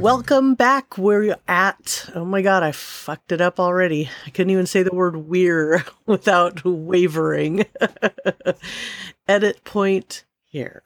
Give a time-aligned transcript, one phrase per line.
[0.00, 0.96] Welcome back.
[0.96, 4.08] We're at, oh my God, I fucked it up already.
[4.24, 7.66] I couldn't even say the word we're without wavering.
[9.28, 10.82] Edit point here.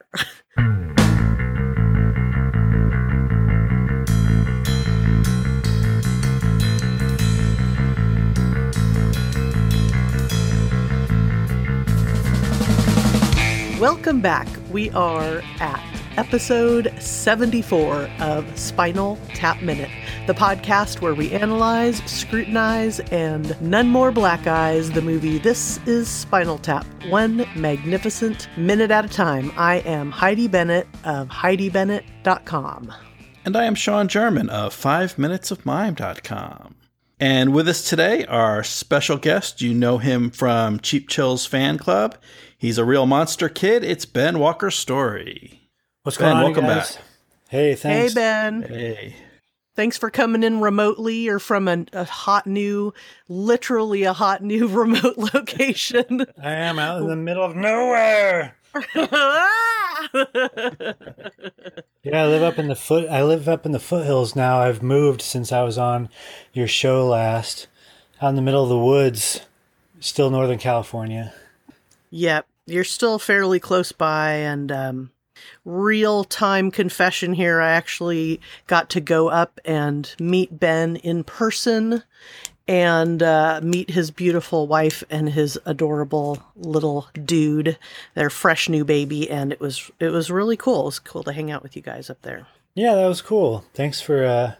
[13.78, 14.48] Welcome back.
[14.72, 19.90] We are at episode 74 of Spinal Tap Minute,
[20.26, 26.08] the podcast where we analyze, scrutinize, and none more black eyes the movie This is
[26.08, 29.52] Spinal Tap, one magnificent minute at a time.
[29.56, 32.92] I am Heidi Bennett of HeidiBennett.com.
[33.44, 36.74] And I am Sean German of 5minutesofmime.com.
[37.20, 42.16] And with us today, our special guest, you know him from Cheap Chills Fan Club.
[42.56, 43.84] He's a real monster kid.
[43.84, 45.63] It's Ben Walker Story.
[46.04, 46.96] What's Ben, going on, welcome guys?
[46.96, 47.04] back.
[47.48, 48.12] Hey, thanks.
[48.12, 48.62] Hey, Ben.
[48.62, 49.16] Hey.
[49.74, 52.92] Thanks for coming in remotely or from a, a hot new,
[53.26, 56.26] literally a hot new remote location.
[56.42, 58.54] I am out in the middle of nowhere.
[62.02, 63.08] Yeah, I live up in the foot.
[63.08, 64.60] I live up in the foothills now.
[64.60, 66.10] I've moved since I was on
[66.52, 67.66] your show last.
[68.20, 69.40] Out in the middle of the woods,
[70.00, 71.32] still Northern California.
[72.10, 75.10] Yep, you're still fairly close by, and um,
[75.64, 77.60] real time confession here.
[77.60, 82.02] I actually got to go up and meet Ben in person
[82.66, 87.78] and uh, meet his beautiful wife and his adorable little dude,
[88.14, 90.82] their fresh new baby, and it was it was really cool.
[90.82, 92.46] It was cool to hang out with you guys up there.
[92.74, 93.64] Yeah, that was cool.
[93.74, 94.54] Thanks for uh,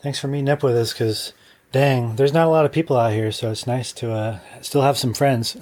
[0.00, 0.94] thanks for meeting up with us.
[0.94, 1.32] Cause
[1.72, 4.82] dang, there's not a lot of people out here, so it's nice to uh, still
[4.82, 5.56] have some friends.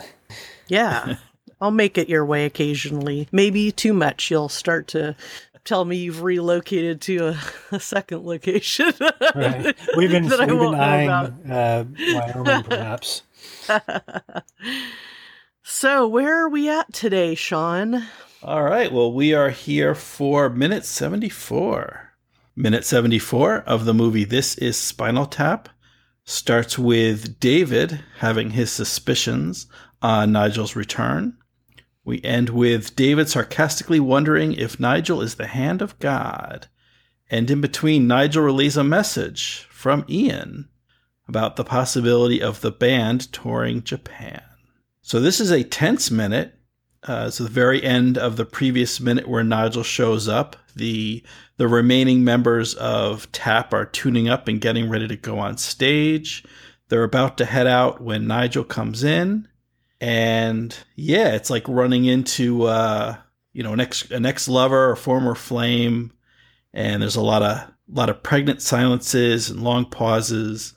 [0.69, 1.17] Yeah.
[1.61, 3.29] I'll make it your way occasionally.
[3.33, 4.31] Maybe too much.
[4.31, 5.17] You'll start to
[5.65, 7.41] tell me you've relocated to a,
[7.73, 8.93] a second location.
[9.35, 9.77] Right.
[9.97, 13.23] We've been that we've been won't know eyeing uh, Wyoming, perhaps.
[15.71, 18.07] So, where are we at today, Sean?
[18.43, 18.91] All right.
[18.91, 22.15] Well, we are here for minute 74.
[22.57, 25.69] Minute 74 of the movie This is Spinal Tap
[26.25, 29.67] starts with David having his suspicions
[30.01, 31.37] on Nigel's return.
[32.09, 36.67] We end with David sarcastically wondering if Nigel is the hand of God.
[37.31, 40.71] And in between, Nigel relays a message from Ian
[41.29, 44.41] about the possibility of the band touring Japan.
[45.03, 46.55] So this is a tense minute.
[47.07, 50.57] Uh, it's the very end of the previous minute where Nigel shows up.
[50.77, 51.23] The
[51.59, 56.43] the remaining members of TAP are tuning up and getting ready to go on stage.
[56.89, 59.47] They're about to head out when Nigel comes in,
[60.01, 63.17] and yeah, it's like running into uh,
[63.53, 66.13] you know an ex an ex lover or former flame,
[66.73, 70.75] and there's a lot of lot of pregnant silences and long pauses.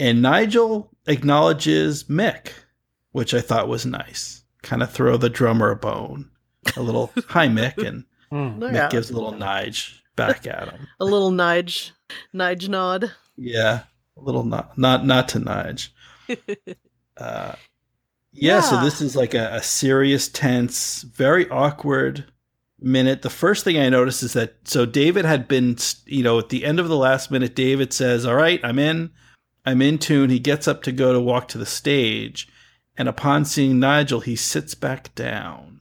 [0.00, 2.48] And Nigel acknowledges Mick,
[3.12, 4.42] which I thought was nice.
[4.62, 6.30] Kind of throw the drummer a bone.
[6.76, 8.60] A little hi Mick, and Hmm.
[8.62, 8.86] Oh, Yeah.
[8.88, 10.88] Mick gives a little nige back at him.
[11.00, 11.92] A little nudge,
[12.32, 13.12] nudge nod.
[13.36, 13.82] Yeah,
[14.16, 15.90] a little not not not to nige.
[17.16, 17.54] Uh,
[18.34, 22.24] yeah, so this is like a, a serious, tense, very awkward
[22.80, 23.22] minute.
[23.22, 26.64] The first thing I noticed is that so David had been, you know, at the
[26.64, 29.10] end of the last minute, David says, "All right, I'm in,
[29.64, 32.48] I'm in tune." He gets up to go to walk to the stage,
[32.96, 35.73] and upon seeing Nigel, he sits back down.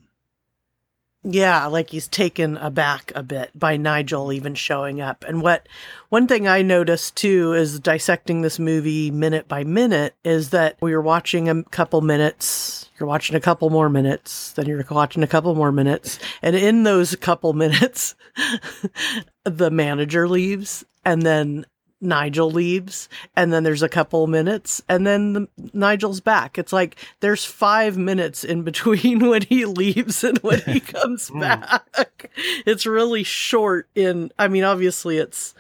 [1.26, 5.24] Yeah, like he's taken aback a bit by Nigel even showing up.
[5.26, 5.70] And what
[6.10, 10.94] one thing I noticed too is dissecting this movie minute by minute is that we
[10.94, 15.28] were watching a couple minutes, you're watching a couple more minutes, then you're watching a
[15.28, 18.16] couple more minutes, and in those couple minutes,
[19.46, 21.66] the manager leaves, and then
[22.04, 26.58] Nigel leaves, and then there's a couple minutes, and then the, Nigel's back.
[26.58, 31.40] It's like there's five minutes in between when he leaves and when he comes hmm.
[31.40, 32.32] back.
[32.66, 33.88] It's really short.
[33.96, 35.54] In I mean, obviously, it's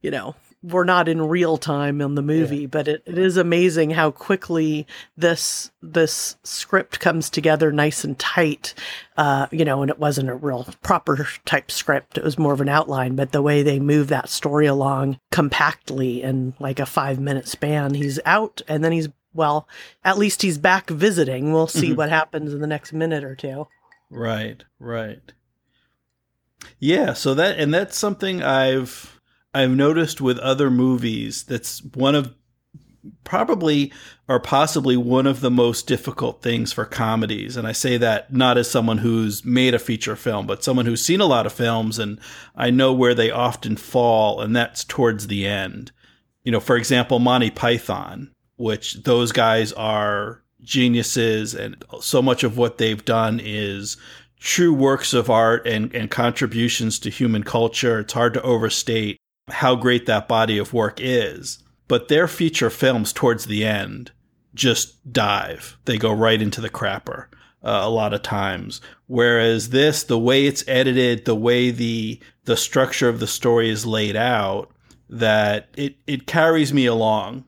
[0.00, 3.90] you know we're not in real time in the movie, but it, it is amazing
[3.90, 4.86] how quickly
[5.16, 8.74] this this script comes together nice and tight.
[9.16, 12.18] Uh, you know, and it wasn't a real proper type script.
[12.18, 16.22] It was more of an outline, but the way they move that story along compactly
[16.22, 19.68] in like a five minute span, he's out and then he's well,
[20.04, 21.52] at least he's back visiting.
[21.52, 21.96] We'll see Mhm.
[21.96, 23.68] what happens in the next minute or two.
[24.10, 25.32] Right, right.
[26.78, 29.19] Yeah, so that and that's something I've
[29.52, 31.42] I've noticed with other movies.
[31.42, 32.34] That's one of
[33.24, 33.92] probably
[34.28, 37.56] or possibly one of the most difficult things for comedies.
[37.56, 41.04] And I say that not as someone who's made a feature film, but someone who's
[41.04, 42.20] seen a lot of films and
[42.54, 45.92] I know where they often fall, and that's towards the end.
[46.44, 52.58] You know, for example, Monty Python, which those guys are geniuses, and so much of
[52.58, 53.96] what they've done is
[54.38, 58.00] true works of art and, and contributions to human culture.
[58.00, 59.19] It's hard to overstate
[59.50, 61.58] how great that body of work is.
[61.88, 64.12] But their feature films towards the end
[64.54, 65.78] just dive.
[65.84, 67.26] They go right into the crapper
[67.62, 68.80] uh, a lot of times.
[69.06, 73.86] Whereas this, the way it's edited, the way the the structure of the story is
[73.86, 74.70] laid out,
[75.08, 77.44] that it it carries me along,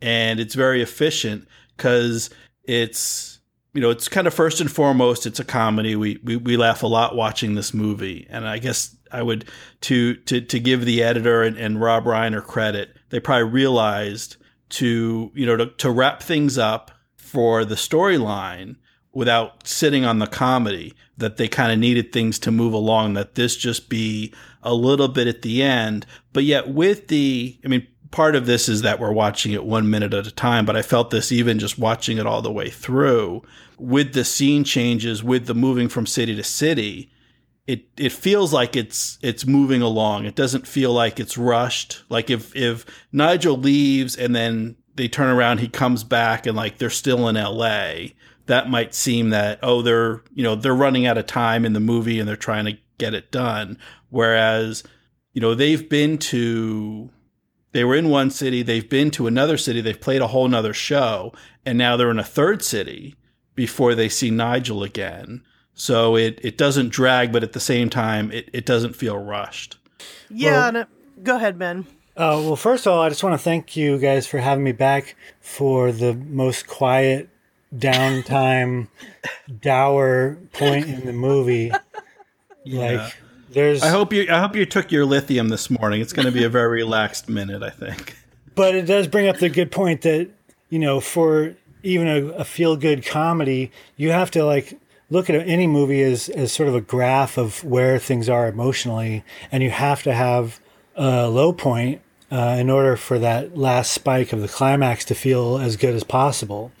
[0.00, 2.30] and it's very efficient because
[2.64, 3.40] it's
[3.74, 5.96] you know it's kind of first and foremost it's a comedy.
[5.96, 9.46] We we we laugh a lot watching this movie, and I guess I would
[9.82, 12.96] to to to give the editor and, and Rob Reiner credit.
[13.10, 14.36] They probably realized
[14.68, 18.76] to you know to, to wrap things up for the storyline
[19.12, 23.34] without sitting on the comedy that they kind of needed things to move along that
[23.34, 24.32] this just be
[24.62, 28.68] a little bit at the end but yet with the i mean part of this
[28.68, 31.58] is that we're watching it one minute at a time but i felt this even
[31.58, 33.42] just watching it all the way through
[33.78, 37.10] with the scene changes with the moving from city to city
[37.66, 40.24] it it feels like it's it's moving along.
[40.24, 42.02] It doesn't feel like it's rushed.
[42.08, 46.78] Like if if Nigel leaves and then they turn around, he comes back and like
[46.78, 48.14] they're still in L.A.
[48.46, 51.80] That might seem that oh they're you know they're running out of time in the
[51.80, 53.78] movie and they're trying to get it done.
[54.10, 54.84] Whereas
[55.32, 57.10] you know they've been to
[57.72, 60.72] they were in one city, they've been to another city, they've played a whole nother
[60.72, 61.32] show,
[61.66, 63.16] and now they're in a third city
[63.56, 65.42] before they see Nigel again.
[65.76, 69.76] So it, it doesn't drag, but at the same time, it, it doesn't feel rushed.
[70.30, 70.70] Yeah.
[70.70, 70.86] Well,
[71.22, 71.86] go ahead, Ben.
[72.16, 74.72] Uh, well, first of all, I just want to thank you guys for having me
[74.72, 77.28] back for the most quiet
[77.74, 78.88] downtime,
[79.60, 81.70] dour point in the movie.
[82.68, 82.80] Yeah.
[83.04, 83.16] Like,
[83.50, 83.80] there's.
[83.80, 84.26] I hope you.
[84.28, 86.00] I hope you took your lithium this morning.
[86.00, 88.16] It's going to be a very relaxed minute, I think.
[88.56, 90.30] But it does bring up the good point that
[90.68, 94.78] you know, for even a, a feel good comedy, you have to like
[95.10, 99.24] look at any movie as, as sort of a graph of where things are emotionally,
[99.52, 100.60] and you have to have
[100.96, 102.00] a low point
[102.30, 106.02] uh, in order for that last spike of the climax to feel as good as
[106.02, 106.72] possible.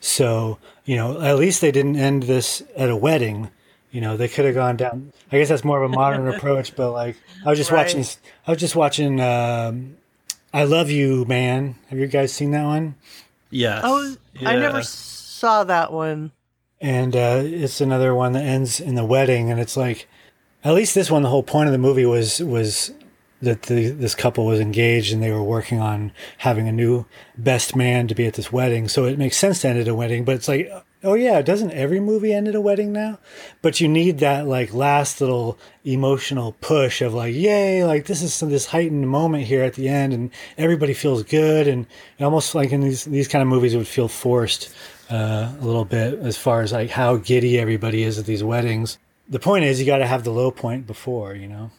[0.00, 3.50] So, you know, at least they didn't end this at a wedding.
[3.90, 5.12] You know, they could have gone down.
[5.32, 7.86] I guess that's more of a modern approach, but like, I was just right.
[7.86, 8.04] watching.
[8.46, 9.20] I was just watching.
[9.20, 9.96] Um,
[10.52, 11.76] I love you, man.
[11.88, 12.96] Have you guys seen that one?
[13.50, 13.82] Yes.
[13.84, 14.50] Oh, yeah.
[14.50, 16.32] I never saw that one
[16.80, 20.08] and uh, it's another one that ends in the wedding, and it's like,
[20.64, 22.92] at least this one, the whole point of the movie was was
[23.42, 27.06] that the, this couple was engaged and they were working on having a new
[27.38, 28.86] best man to be at this wedding.
[28.86, 30.70] So it makes sense to end at a wedding, but it's like,
[31.02, 33.18] oh yeah, doesn't every movie end at a wedding now?
[33.62, 38.34] But you need that like last little emotional push of like, yay, like this is
[38.34, 41.86] some, this heightened moment here at the end, and everybody feels good, and
[42.20, 44.74] almost like in these these kind of movies, it would feel forced
[45.10, 48.98] uh, a little bit as far as like how giddy everybody is at these weddings.
[49.28, 51.70] The point is, you got to have the low point before, you know.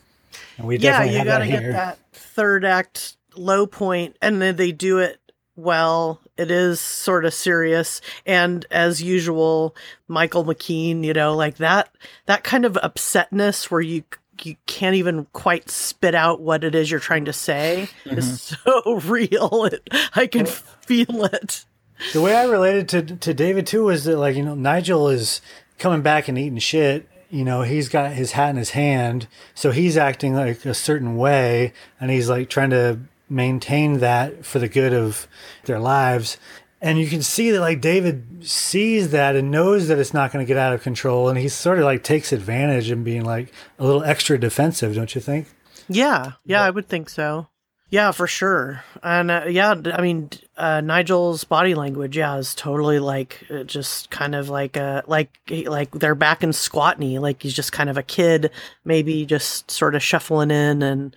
[0.57, 4.55] And we definitely yeah, you got to get that third act low point, and then
[4.55, 5.19] they do it
[5.55, 6.21] well.
[6.37, 9.75] It is sort of serious, and as usual,
[10.07, 11.89] Michael McKean, you know, like that
[12.25, 14.03] that kind of upsetness where you
[14.43, 18.17] you can't even quite spit out what it is you're trying to say mm-hmm.
[18.17, 19.69] is so real.
[19.71, 21.65] It, I can feel it
[22.13, 25.41] the way I related to to David too was that like you know Nigel is
[25.77, 27.07] coming back and eating shit.
[27.29, 31.15] You know he's got his hat in his hand, so he's acting like a certain
[31.17, 35.27] way, and he's like trying to maintain that for the good of
[35.65, 36.37] their lives.
[36.83, 40.43] And you can see that like David sees that and knows that it's not going
[40.43, 43.53] to get out of control, and he sort of like takes advantage and being like
[43.79, 45.47] a little extra defensive, don't you think?
[45.87, 47.47] Yeah, yeah, I would think so.
[47.91, 48.83] Yeah, for sure.
[49.03, 50.29] And uh, yeah, I mean,
[50.61, 55.31] uh, Nigel's body language, yeah, is totally like uh, just kind of like uh like
[55.49, 58.51] like they're back in Squatney, like he's just kind of a kid,
[58.85, 61.15] maybe just sort of shuffling in and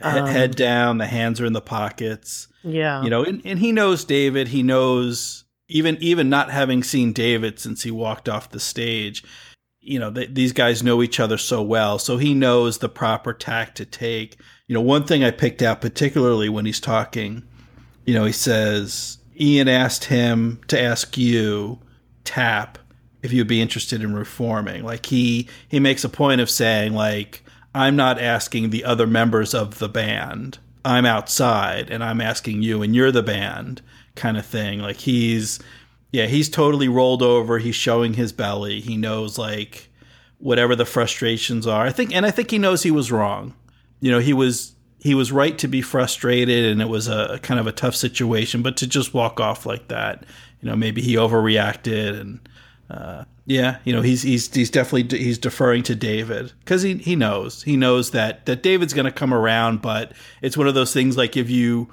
[0.00, 2.46] um, head down, the hands are in the pockets.
[2.62, 4.48] Yeah, you know, and, and he knows David.
[4.48, 9.24] He knows even even not having seen David since he walked off the stage.
[9.80, 13.32] You know, th- these guys know each other so well, so he knows the proper
[13.32, 14.36] tack to take
[14.66, 17.42] you know, one thing I picked out particularly when he's talking,
[18.04, 21.78] you know, he says, Ian asked him to ask you,
[22.24, 22.78] Tap,
[23.22, 24.84] if you'd be interested in reforming.
[24.84, 27.42] Like he he makes a point of saying, like,
[27.74, 30.58] I'm not asking the other members of the band.
[30.84, 33.80] I'm outside and I'm asking you and you're the band.
[34.14, 34.80] kind of thing.
[34.80, 35.58] Like he's
[36.12, 37.58] yeah, he's totally rolled over.
[37.58, 38.80] He's showing his belly.
[38.80, 39.90] He knows like
[40.38, 41.86] whatever the frustrations are.
[41.86, 43.54] I think and I think he knows he was wrong.
[44.00, 47.60] You know, he was he was right to be frustrated and it was a, kind
[47.60, 50.24] of a tough situation, but to just walk off like that,
[50.62, 52.48] you know, maybe he overreacted and
[52.88, 57.16] uh, yeah, you know, he's he's he's definitely he's deferring to David because he he
[57.16, 60.94] knows he knows that that David's going to come around, but it's one of those
[60.94, 61.90] things like if you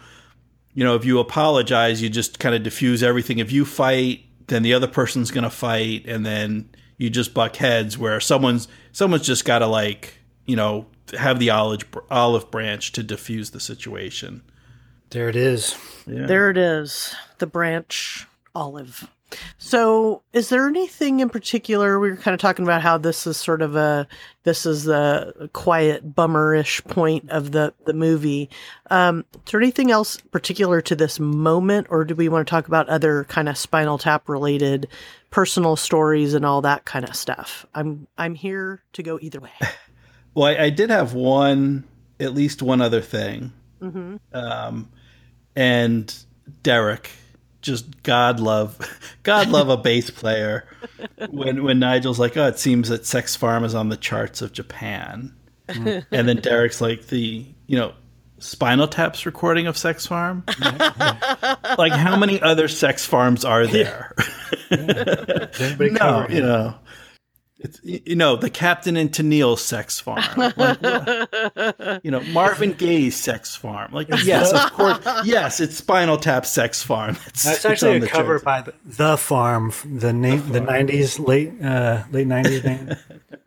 [0.73, 3.39] you know if you apologize, you just kind of diffuse everything.
[3.39, 7.57] If you fight, then the other person's going to fight, and then you just buck
[7.57, 7.97] heads.
[7.97, 10.13] Where someone's someone's just got to like
[10.45, 10.85] you know
[11.17, 14.41] have the olive olive branch to diffuse the situation.
[15.09, 15.77] There it is.
[16.07, 16.25] Yeah.
[16.25, 17.13] There it is.
[17.39, 18.25] The branch
[18.55, 19.09] olive.
[19.57, 21.99] So, is there anything in particular?
[21.99, 24.07] We were kind of talking about how this is sort of a
[24.43, 28.49] this is a quiet bummerish point of the the movie.
[28.89, 32.67] Um, is there anything else particular to this moment, or do we want to talk
[32.67, 34.87] about other kind of Spinal Tap related
[35.29, 37.65] personal stories and all that kind of stuff?
[37.73, 39.51] I'm I'm here to go either way.
[40.33, 41.83] Well, I, I did have one,
[42.19, 44.15] at least one other thing, mm-hmm.
[44.33, 44.89] um,
[45.55, 46.13] and
[46.63, 47.11] Derek
[47.61, 48.79] just God love,
[49.23, 50.67] God love a bass player.
[51.29, 54.51] When when Nigel's like, oh, it seems that Sex Farm is on the charts of
[54.51, 55.33] Japan,
[55.67, 57.93] and then Derek's like the you know
[58.39, 60.43] Spinal Tap's recording of Sex Farm.
[61.77, 64.13] like how many other Sex Farms are there?
[64.71, 65.75] Yeah.
[65.79, 66.75] no, you know.
[67.63, 73.55] It's you know the Captain and Tennille sex farm, like, you know Marvin Gaye's sex
[73.55, 73.93] farm.
[73.93, 77.17] Like yes, of course, yes, it's Spinal Tap sex farm.
[77.27, 82.03] It's, That's actually a cover by the, the, Farm, the name, the nineties late uh,
[82.11, 82.95] late nineties name.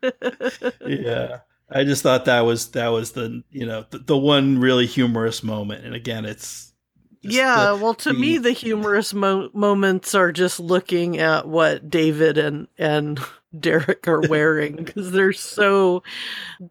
[0.86, 4.86] yeah, I just thought that was that was the you know the, the one really
[4.86, 6.72] humorous moment, and again, it's
[7.20, 11.90] yeah, the, well, to the, me, the humorous mo- moments are just looking at what
[11.90, 13.18] David and and
[13.58, 16.02] Derek are wearing because they're so.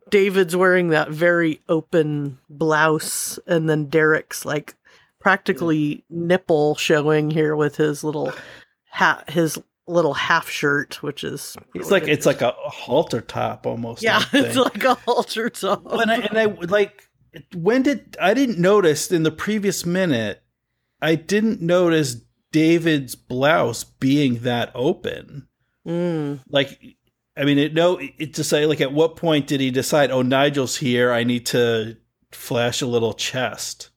[0.10, 4.76] David's wearing that very open blouse, and then Derek's like
[5.20, 8.34] practically nipple showing here with his little
[8.90, 14.04] hat, his little half shirt, which is it's like it's like a halter top almost.
[14.04, 15.86] Yeah, it's like a halter top.
[15.92, 17.10] And I, and I like
[17.56, 20.44] when did I didn't notice in the previous minute,
[21.02, 22.18] I didn't notice
[22.52, 25.48] David's blouse being that open.
[25.88, 26.40] Mm.
[26.50, 26.98] Like,
[27.36, 30.12] I mean, it, no, it to say like at what point did he decide?
[30.12, 31.12] Oh, Nigel's here.
[31.12, 31.98] I need to
[32.32, 33.90] flash a little chest.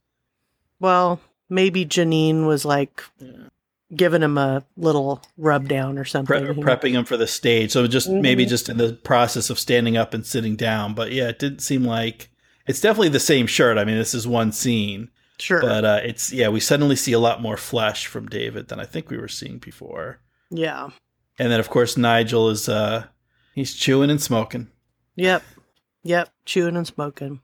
[0.81, 3.49] Well, maybe Jeanine was like yeah.
[3.95, 7.73] giving him a little rub down or something, Pre- prepping him for the stage.
[7.73, 8.21] So just mm-hmm.
[8.21, 10.95] maybe just in the process of standing up and sitting down.
[10.95, 12.31] But yeah, it didn't seem like
[12.67, 13.79] it's definitely the same shirt.
[13.79, 15.11] I mean, this is one scene.
[15.39, 15.61] Sure.
[15.61, 18.87] But uh, it's yeah, we suddenly see a lot more flesh from David than I
[18.87, 20.21] think we were seeing before.
[20.51, 20.91] Yeah.
[21.39, 23.07] And then of course Nigel is uh
[23.55, 24.69] he's chewing and smoking.
[25.17, 25.43] Yep.
[26.05, 27.41] Yep, chewing and smoking.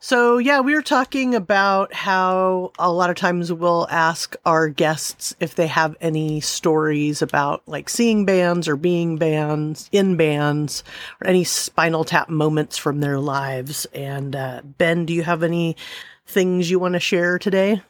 [0.00, 5.34] So, yeah, we were talking about how a lot of times we'll ask our guests
[5.40, 10.84] if they have any stories about like seeing bands or being bands in bands
[11.20, 13.86] or any spinal tap moments from their lives.
[13.86, 15.76] And uh, Ben, do you have any
[16.26, 17.82] things you want to share today?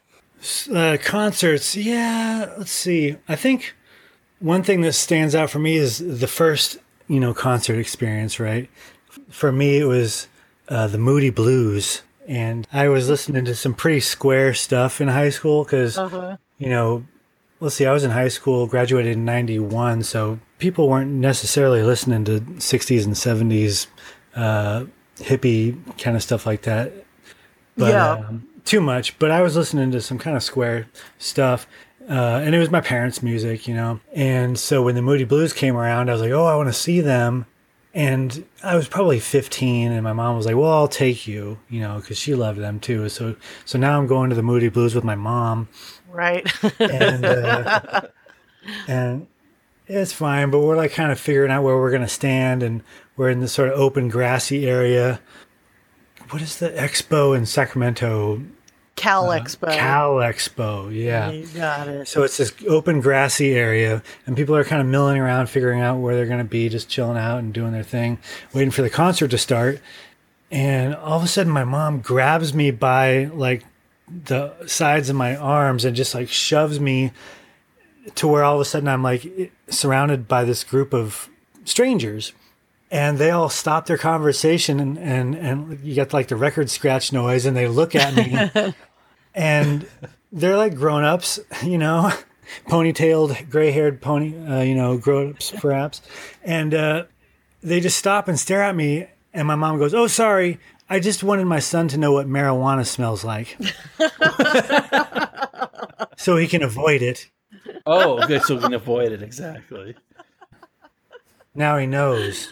[0.73, 2.55] Uh, concerts, yeah.
[2.57, 3.17] Let's see.
[3.29, 3.75] I think
[4.40, 6.78] one thing that stands out for me is the first,
[7.09, 8.40] you know, concert experience.
[8.40, 8.68] Right.
[9.28, 10.28] For me, it was
[10.68, 15.30] uh, the Moody Blues, and I was listening to some pretty square stuff in high
[15.30, 16.37] school because, uh-huh.
[16.59, 17.04] you know,
[17.61, 22.25] let's see, I was in high school, graduated in '91, so people weren't necessarily listening
[22.26, 23.87] to '60s and '70s
[24.37, 24.85] uh,
[25.16, 26.92] hippie kind of stuff like that
[27.78, 28.11] but, yeah.
[28.11, 29.18] Um, too much.
[29.18, 31.66] But I was listening to some kind of square stuff.
[32.09, 34.00] Uh, and it was my parents' music, you know.
[34.15, 36.73] And so when the Moody Blues came around, I was like, oh, I want to
[36.73, 37.47] see them.
[37.95, 41.81] And I was probably 15, and my mom was like, well, I'll take you, you
[41.81, 43.09] know, because she loved them too.
[43.09, 45.69] So, so now I'm going to the Moody Blues with my mom.
[46.09, 46.47] Right.
[46.79, 48.03] and, uh,
[48.88, 49.27] and
[49.87, 52.62] it's fine, but we're like kind of figuring out where we're going to stand.
[52.62, 52.83] And
[53.17, 55.21] we're in this sort of open, grassy area
[56.31, 58.43] what is the expo in Sacramento?
[58.99, 61.31] Cal uh, Cal Expo, yeah.
[61.31, 62.09] You got it.
[62.09, 65.99] So it's this open grassy area, and people are kind of milling around, figuring out
[65.99, 68.19] where they're going to be, just chilling out and doing their thing,
[68.52, 69.81] waiting for the concert to start.
[70.50, 73.64] And all of a sudden, my mom grabs me by like
[74.25, 77.12] the sides of my arms and just like shoves me
[78.14, 81.28] to where all of a sudden I'm like surrounded by this group of
[81.64, 82.33] strangers
[82.90, 87.12] and they all stop their conversation and, and, and you get like the record scratch
[87.12, 88.75] noise and they look at me
[89.35, 89.87] and
[90.33, 92.13] they're like grown ups, you know,
[92.67, 96.03] ponytailed, gray haired pony, uh, you know, grown ups perhaps.
[96.43, 97.05] And uh,
[97.63, 99.07] they just stop and stare at me.
[99.35, 100.59] And my mom goes, Oh, sorry.
[100.91, 103.59] I just wanted my son to know what marijuana smells like
[106.17, 107.29] so he can avoid it.
[107.85, 109.95] Oh, okay, so we can avoid it exactly.
[111.55, 112.49] Now he knows.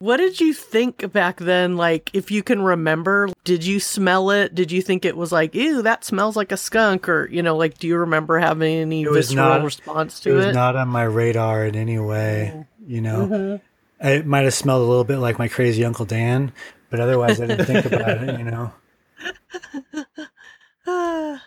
[0.00, 1.76] What did you think back then?
[1.76, 4.54] Like, if you can remember, did you smell it?
[4.54, 7.06] Did you think it was like, ew, that smells like a skunk?
[7.06, 10.32] Or, you know, like, do you remember having any was visceral not- response to It
[10.32, 10.52] to was it?
[10.54, 12.90] not on my radar in any way, mm-hmm.
[12.90, 13.60] you know.
[14.00, 16.52] It might have smelled a little bit like my crazy Uncle Dan,
[16.88, 18.72] but otherwise I didn't think about it, you know.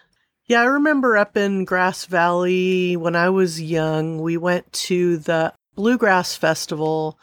[0.45, 5.53] yeah, I remember up in Grass Valley when I was young, we went to the
[5.73, 7.17] Bluegrass Festival,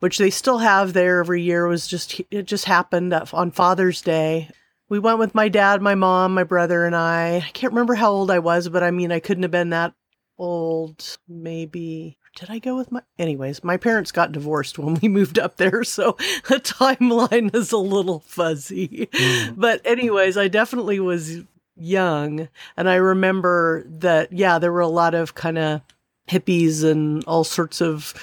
[0.00, 1.66] which they still have there every year.
[1.66, 4.50] It was just it just happened on Father's Day.
[4.88, 7.36] We went with my dad, my mom, my brother, and I.
[7.36, 9.94] I can't remember how old I was, but I mean, I couldn't have been that
[10.36, 11.18] old.
[11.28, 13.02] Maybe did I go with my?
[13.18, 16.16] Anyways, my parents got divorced when we moved up there, so
[16.48, 19.08] the timeline is a little fuzzy.
[19.14, 19.54] Hmm.
[19.56, 21.40] But anyways, I definitely was
[21.76, 24.32] young, and I remember that.
[24.32, 25.82] Yeah, there were a lot of kind of
[26.28, 28.14] hippies and all sorts of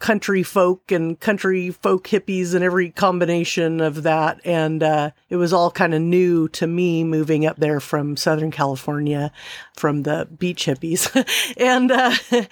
[0.00, 4.40] country folk and country folk hippies and every combination of that.
[4.44, 8.50] And uh, it was all kind of new to me moving up there from Southern
[8.50, 9.30] California
[9.76, 11.14] from the beach hippies.
[11.56, 12.14] and, uh,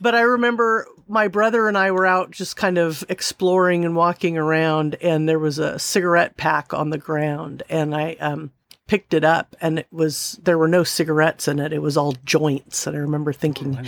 [0.00, 4.36] but I remember my brother and I were out just kind of exploring and walking
[4.36, 7.62] around, and there was a cigarette pack on the ground.
[7.70, 8.50] And I, um,
[8.88, 11.72] picked it up and it was there were no cigarettes in it.
[11.72, 13.78] It was all joints and i remember thinking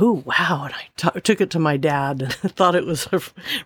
[0.00, 0.62] oh wow.
[0.66, 3.20] And I t- took it to my dad and thought it was a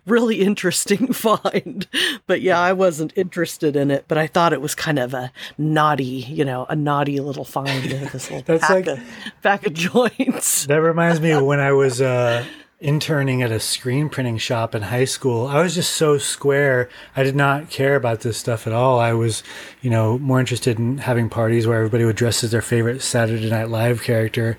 [0.06, 1.86] really interesting find.
[2.26, 5.30] But yeah i wasn't interested in it but i thought it was kind of a
[5.56, 9.00] naughty you know a naughty little find this little That's pack, like- of,
[9.42, 10.66] pack of joints.
[10.66, 12.44] That reminds me of when I was uh,
[12.82, 15.46] interning at a screen printing shop in high school.
[15.46, 16.88] I was just so square.
[17.16, 18.98] I did not care about this stuff at all.
[18.98, 19.42] I was,
[19.80, 23.48] you know, more interested in having parties where everybody would dress as their favorite Saturday
[23.48, 24.58] Night Live character.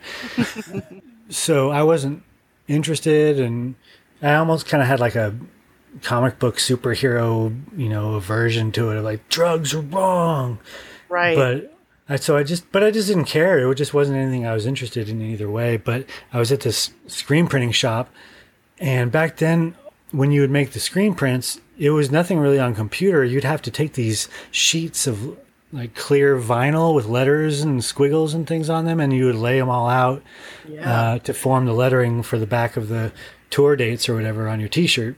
[1.30, 2.24] so I wasn't
[2.68, 3.76] interested, and
[4.22, 5.36] I almost kind of had like a
[6.02, 8.98] comic book superhero, you know, aversion to it.
[8.98, 10.60] of Like drugs are wrong
[11.14, 11.73] right but
[12.10, 13.70] I, so I just, but I just didn't care.
[13.70, 15.78] It just wasn't anything I was interested in either way.
[15.78, 18.10] But I was at this screen printing shop,
[18.80, 19.76] and back then,
[20.12, 23.24] when you would make the screen prints, it was nothing really on computer.
[23.24, 25.38] You'd have to take these sheets of
[25.72, 29.60] like clear vinyl with letters and squiggles and things on them, and you would lay
[29.60, 30.22] them all out
[30.82, 33.12] uh, to form the lettering for the back of the
[33.50, 35.16] tour dates or whatever on your T-shirt.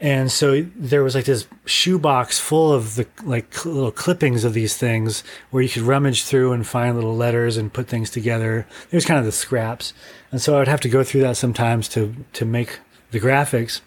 [0.00, 4.52] And so there was like this shoebox full of the like cl- little clippings of
[4.52, 8.66] these things where you could rummage through and find little letters and put things together.
[8.90, 9.94] It was kind of the scraps.
[10.30, 12.80] And so I would have to go through that sometimes to to make
[13.12, 13.80] the graphics.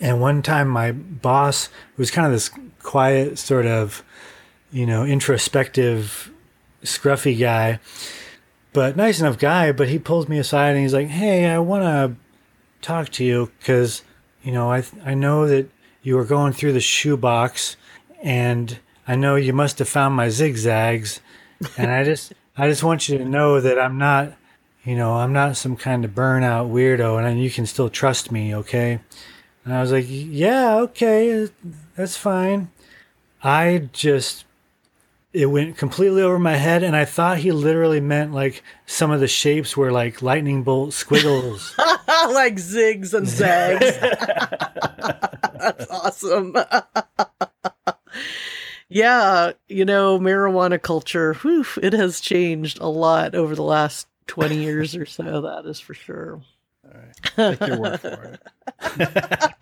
[0.00, 2.50] And one time my boss was kind of this
[2.82, 4.04] quiet sort of,
[4.70, 6.30] you know, introspective
[6.84, 7.78] scruffy guy,
[8.72, 11.84] but nice enough guy, but he pulls me aside and he's like, "Hey, I want
[11.84, 12.16] to
[12.80, 14.02] talk to you because
[14.42, 15.68] you know I I know that
[16.02, 17.76] you were going through the shoebox,
[18.22, 21.20] and I know you must have found my zigzags,
[21.76, 24.32] and I just I just want you to know that I'm not,
[24.84, 28.54] you know, I'm not some kind of burnout weirdo, and you can still trust me,
[28.54, 29.00] okay?"
[29.64, 31.48] And I was like, "Yeah, okay,
[31.96, 32.70] that's fine."
[33.42, 34.44] I just
[35.32, 39.20] it went completely over my head and i thought he literally meant like some of
[39.20, 41.74] the shapes were like lightning bolt squiggles
[42.32, 43.98] like zigs and zags.
[45.58, 46.56] That's awesome.
[48.88, 54.56] yeah, you know, marijuana culture, whew, it has changed a lot over the last 20
[54.56, 56.40] years or so, that is for sure.
[57.36, 58.38] Take your word for
[58.78, 59.52] it.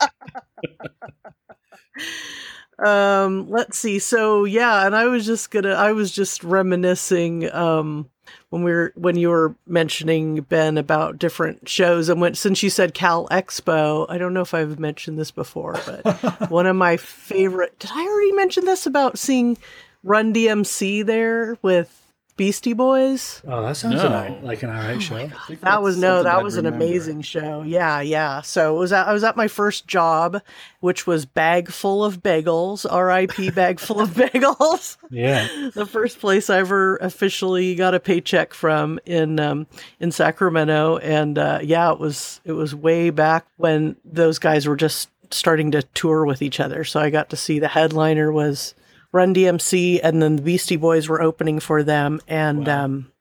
[2.81, 3.99] Um, let's see.
[3.99, 8.09] So yeah, and I was just gonna I was just reminiscing um
[8.51, 12.71] when we were when you were mentioning Ben about different shows and when since you
[12.71, 16.97] said Cal Expo, I don't know if I've mentioned this before, but one of my
[16.97, 19.57] favorite did I already mention this about seeing
[20.03, 22.10] Run DMC there with
[22.41, 23.43] Beastie Boys?
[23.47, 24.09] oh that sounds No.
[24.17, 26.65] an like an all right show I That was no, something that I'd was an
[26.65, 26.87] remember.
[26.87, 27.61] amazing show.
[27.67, 28.41] Yeah, yeah.
[28.41, 30.41] So it was at, I was at my first job,
[30.81, 32.87] which was bag full of bagels.
[32.91, 33.51] R.I.P.
[33.61, 34.97] bag full of bagels.
[35.11, 39.67] yeah the first place I ever officially got a paycheck from in um,
[40.01, 44.77] in Sacramento, and uh, yeah, it was it was way back when those guys were
[44.77, 46.85] just starting to tour with each other.
[46.85, 48.75] So I got to see the headliner was
[49.13, 53.13] Run DMC, and then the Beastie Boys were opening for them, and um,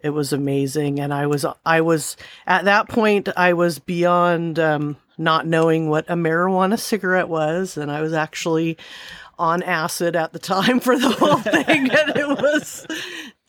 [0.00, 0.98] it was amazing.
[0.98, 6.08] And I was I was at that point I was beyond um, not knowing what
[6.08, 8.76] a marijuana cigarette was, and I was actually
[9.38, 12.86] on acid at the time for the whole thing, and it was.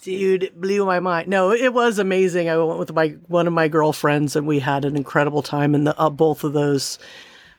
[0.04, 1.28] Dude, it blew my mind.
[1.28, 2.48] No, it was amazing.
[2.48, 5.76] I went with my one of my girlfriends, and we had an incredible time.
[5.76, 6.98] And the, uh, both of those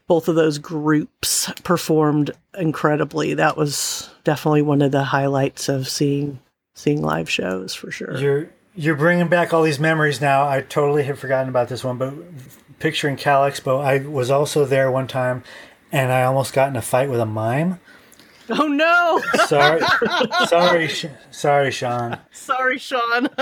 [0.09, 3.35] both of those groups performed incredibly.
[3.35, 6.41] That was definitely one of the highlights of seeing
[6.75, 8.17] seeing live shows for sure.
[8.19, 10.49] You're you're bringing back all these memories now.
[10.49, 12.15] I totally had forgotten about this one, but
[12.79, 15.45] picturing Cal Expo, I was also there one time,
[15.93, 17.79] and I almost got in a fight with a mime.
[18.51, 19.21] Oh no!
[19.47, 19.83] Sorry,
[20.47, 20.91] sorry,
[21.31, 22.19] sorry, Sean.
[22.33, 23.29] Sorry, Sean.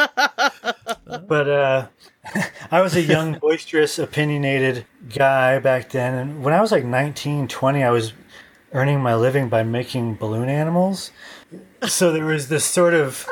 [1.29, 1.87] But uh,
[2.71, 7.49] I was a young, boisterous, opinionated guy back then, and when I was like 19,
[7.49, 8.13] 20, I was
[8.73, 11.11] earning my living by making balloon animals.
[11.87, 13.29] So there was this sort of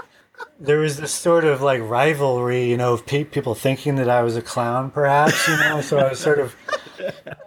[0.59, 4.23] there was this sort of like rivalry, you know, of pe- people thinking that I
[4.23, 5.81] was a clown, perhaps, you know.
[5.81, 6.57] so I was sort of,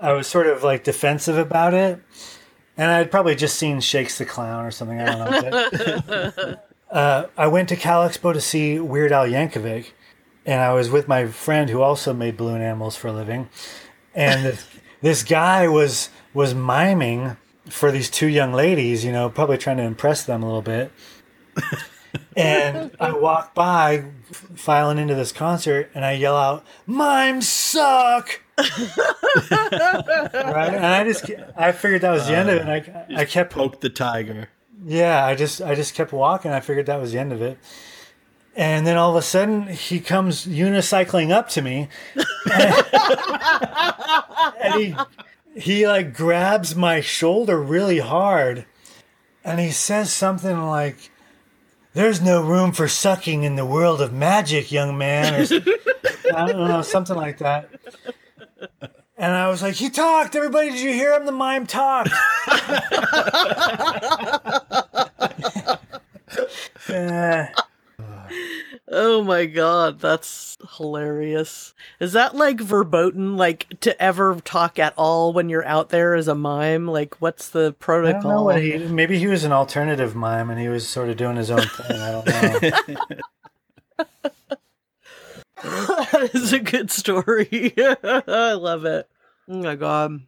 [0.02, 2.02] I was sort of like defensive about it,
[2.76, 5.00] and I'd probably just seen Shakes the Clown or something.
[5.00, 6.04] I don't know.
[6.08, 9.92] But, uh, I went to Cal Expo to see Weird Al Yankovic,
[10.48, 13.50] and I was with my friend who also made balloon animals for a living,
[14.16, 14.68] and this,
[15.02, 17.38] this guy was was miming
[17.70, 20.92] for these two young ladies, you know, probably trying to impress them a little bit
[22.36, 28.42] and I walk by filing into this concert and I yell out, Mimes suck!
[28.58, 28.74] right?
[30.74, 32.62] And I just, I figured that was the end of it.
[32.62, 34.50] And I, uh, I kept, Poke the tiger.
[34.86, 36.52] yeah, I just, I just kept walking.
[36.52, 37.58] I figured that was the end of it.
[38.58, 41.90] And then all of a sudden, he comes unicycling up to me,
[44.64, 44.96] and he,
[45.56, 48.66] he like grabs my shoulder really hard,
[49.44, 51.12] and he says something like,
[51.94, 55.36] there's no room for sucking in the world of magic, young man.
[55.36, 55.46] Or
[56.36, 57.70] I don't know, something like that.
[59.20, 60.36] And I was like, he talked.
[60.36, 61.28] Everybody, did you hear him?
[61.28, 62.10] The mime talked.
[66.90, 67.46] Uh,
[68.90, 71.74] oh my god, that's hilarious.
[72.00, 76.28] Is that like verboten, like to ever talk at all when you're out there as
[76.28, 76.88] a mime?
[76.88, 78.46] Like, what's the I don't know protocol?
[78.46, 78.78] what he.
[78.78, 81.98] Maybe he was an alternative mime, and he was sort of doing his own thing.
[82.00, 82.98] I don't know.
[85.64, 87.74] that is a good story.
[88.04, 89.10] I love it.
[89.50, 90.22] Oh my god.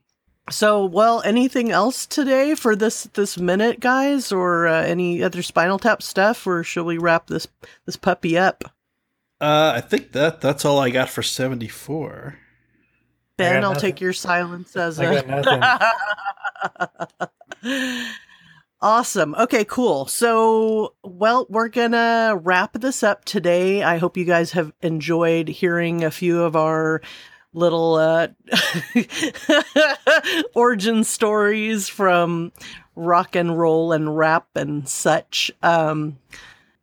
[0.52, 5.80] So, well, anything else today for this this minute, guys, or uh, any other Spinal
[5.80, 7.48] Tap stuff, or should we wrap this
[7.86, 8.64] this puppy up?
[9.42, 12.38] Uh, I think that that's all I got for seventy four.
[13.38, 13.82] Ben, I'll nothing.
[13.92, 15.94] take your silence as I a got.
[18.82, 19.36] Awesome.
[19.36, 20.06] Okay, cool.
[20.06, 23.84] So, well, we're going to wrap this up today.
[23.84, 27.02] I hope you guys have enjoyed hearing a few of our
[27.54, 28.28] little uh
[30.56, 32.52] origin stories from
[32.96, 35.52] rock and roll and rap and such.
[35.64, 36.18] Um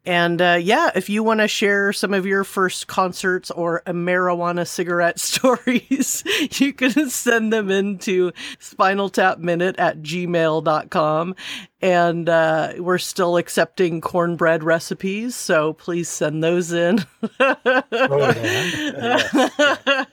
[0.06, 3.92] and uh, yeah, if you want to share some of your first concerts or a
[3.92, 11.34] marijuana cigarette stories, you can send them into spinaltapminute at gmail.com.
[11.82, 17.04] And uh, we're still accepting cornbread recipes, so please send those in.
[17.40, 20.04] Oh, yeah.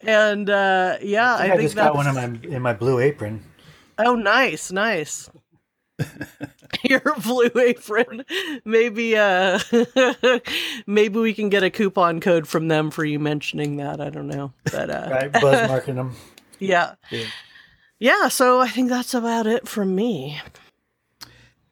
[0.00, 2.98] and uh, yeah, I, I, think just that's got one in my in my blue
[2.98, 3.44] apron.
[3.98, 5.30] Oh, nice, nice.
[6.82, 8.24] Your blue apron.
[8.64, 9.58] Maybe uh
[10.86, 14.00] maybe we can get a coupon code from them for you mentioning that.
[14.00, 14.52] I don't know.
[14.64, 16.14] But uh Right, buzz marking them.
[16.58, 16.94] yeah.
[17.10, 17.26] Yeah.
[18.00, 20.40] Yeah, so I think that's about it from me.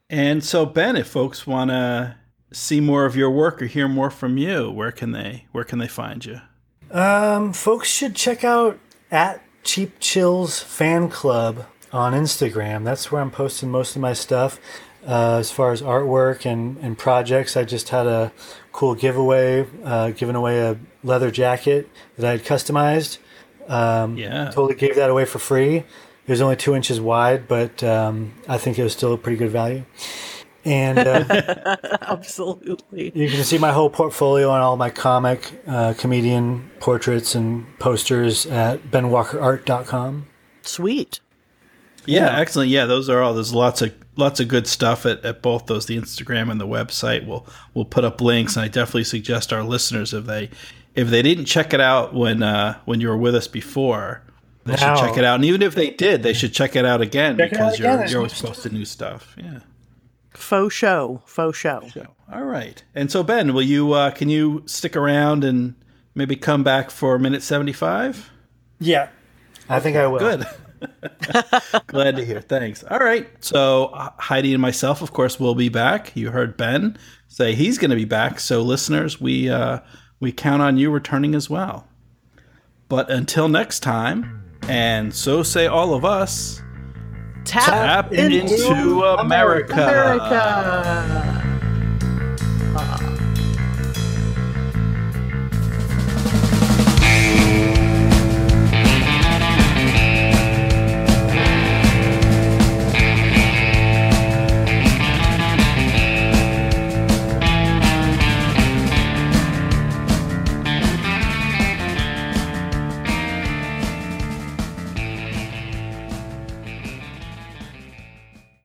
[0.09, 2.15] And so, Ben, if folks want to
[2.51, 5.79] see more of your work or hear more from you, where can they where can
[5.79, 6.41] they find you?
[6.91, 8.79] Um, folks should check out
[9.11, 12.83] at Cheap Chills Fan Club on Instagram.
[12.85, 14.59] That's where I'm posting most of my stuff.
[15.07, 18.33] Uh, as far as artwork and, and projects, I just had a
[18.73, 23.17] cool giveaway, uh, giving away a leather jacket that I had customized.
[23.69, 24.45] Um, Yeah.
[24.51, 25.77] Totally gave that away for free.
[25.77, 29.37] It was only two inches wide, but um, I think it was still a pretty
[29.37, 29.85] good value.
[30.65, 33.13] And uh, Absolutely.
[33.15, 38.45] you can see my whole portfolio and all my comic, uh, comedian portraits and posters
[38.45, 40.25] at benwalkerart.com.
[40.63, 41.21] Sweet.
[42.05, 42.69] Yeah, excellent.
[42.69, 43.33] Yeah, those are all.
[43.33, 46.67] There's lots of lots of good stuff at, at both those, the Instagram and the
[46.67, 47.25] website.
[47.25, 50.49] We'll we'll put up links, and I definitely suggest our listeners if they
[50.95, 54.23] if they didn't check it out when uh, when you were with us before,
[54.65, 55.35] they Now- should check it out.
[55.35, 57.79] And even if they did, they should check it out again Check it out because
[57.79, 57.99] again.
[57.99, 59.35] you're you're always posting new stuff.
[59.37, 59.59] Yeah.
[60.31, 61.21] Faux show.
[61.25, 61.81] Faux show.
[61.91, 62.07] show.
[62.31, 62.83] All right.
[62.93, 65.75] And so Ben, will you uh, can you stick around and
[66.15, 68.29] maybe come back for minute 75?
[68.79, 69.09] Yeah,
[69.69, 70.19] I think I will.
[70.19, 70.45] Good.
[71.87, 72.41] Glad to hear.
[72.41, 72.83] Thanks.
[72.83, 73.27] All right.
[73.43, 76.15] So uh, Heidi and myself, of course, will be back.
[76.15, 78.39] You heard Ben say he's going to be back.
[78.39, 79.79] So listeners, we uh,
[80.19, 81.87] we count on you returning as well.
[82.89, 86.61] But until next time, and so say all of us.
[87.45, 89.73] Tap, Tap into America.
[89.73, 91.43] America.